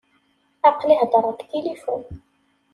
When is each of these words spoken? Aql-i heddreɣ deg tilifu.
Aql-i 0.69 0.95
heddreɣ 1.01 1.31
deg 1.37 1.47
tilifu. 1.49 1.95